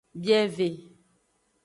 [0.21, 0.69] Bieve.